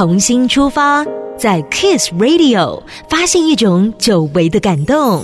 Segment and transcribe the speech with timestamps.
[0.00, 1.04] 重新出发，
[1.36, 5.22] 在 Kiss Radio 发现一种久违的感动。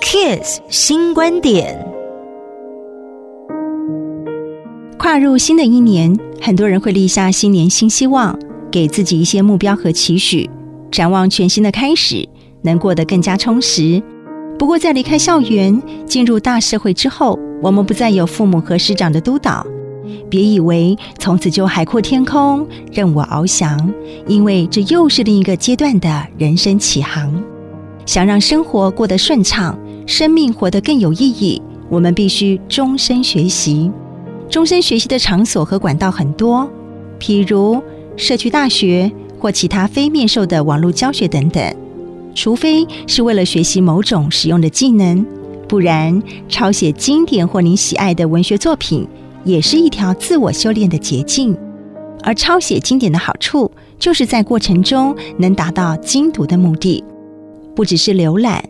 [0.00, 1.84] Kiss 新观点，
[4.96, 8.38] 跨入新的一年，很多人会立下新年新希望，
[8.70, 10.48] 给自己一些目标和期许，
[10.92, 12.24] 展望全新的开始，
[12.62, 14.00] 能过得更加充实。
[14.60, 19.66] 不过，在离开校园、进入大社会之后，我们不再有父母和师长的督导。
[20.28, 23.92] 别以为从此就海阔天空、任我翱翔，
[24.26, 27.42] 因为这又是另一个阶段的人生启航。
[28.06, 31.60] 想让生活过得顺畅，生命活得更有意义，
[31.90, 33.90] 我们必须终身学习。
[34.48, 36.66] 终身学习的场所和管道很多，
[37.20, 37.82] 譬如
[38.16, 41.76] 社区大学或其他非面授的网络教学等等。
[42.34, 45.26] 除非是为了学习某种实用的技能，
[45.68, 49.06] 不然抄写经典或您喜爱的文学作品。
[49.44, 51.56] 也是一条自我修炼的捷径，
[52.22, 57.02] 而抄写经典的好处，就是在过程中能达到精读的目的，
[57.74, 58.62] 不只是浏览，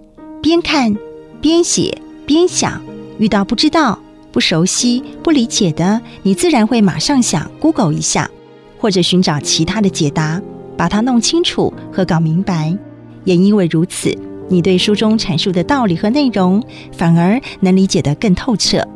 [0.43, 0.95] 边看
[1.41, 2.81] 边写边想，
[3.19, 3.99] 遇到不知道、
[4.31, 8.31] 不熟悉、不理解的，你自然会马上想 Google 一下，
[8.79, 10.41] 或者寻找其他的解答，
[10.77, 12.77] 把它弄清楚和搞明白。
[13.25, 14.17] 也因为如此，
[14.49, 18.87] 你对书中阐述的道理和内容，反而能理解得更透彻。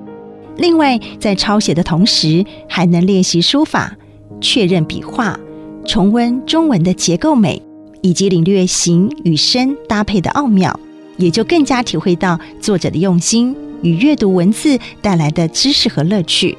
[0.56, 3.96] 另外，在抄写的同时，还能练习书法、
[4.40, 5.38] 确认笔画、
[5.84, 7.60] 重温中文的结构美，
[8.02, 10.78] 以及领略形与声搭配的奥妙，
[11.16, 16.56] 也就更加体会到作者的用心与阅读文字带来的知识和乐趣。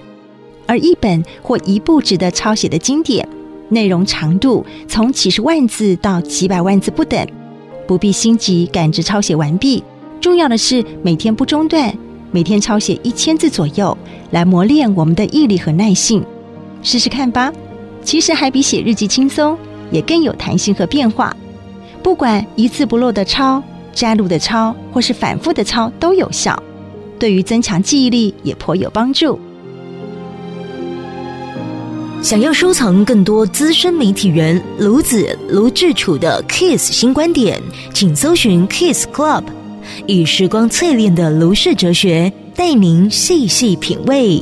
[0.66, 3.28] 而一本或一部值得抄写的经典，
[3.70, 7.28] 内容长度从几十万字到几百万字不等，
[7.86, 9.84] 不必心急赶着抄写完毕，
[10.20, 11.96] 重要的是每天不中断。
[12.34, 13.95] 每天抄写一千字左右，
[14.31, 16.26] 来磨练我们的毅力和耐性，
[16.81, 17.53] 试试看吧。
[18.03, 19.56] 其实还比写日记轻松，
[19.92, 21.31] 也更有弹性和变化。
[22.02, 23.62] 不管一字不漏的抄、
[23.94, 26.62] 摘录的抄，或是反复的抄，都有效。
[27.19, 29.40] 对于增强记忆力也颇有帮助。
[32.24, 37.62] 想要收藏更多资深媒体人卢子卢智楚的 Kiss 新观点，
[37.94, 39.44] 请搜寻 Kiss Club。
[40.08, 44.42] 以时光淬炼的卢氏哲学，带您细细品味。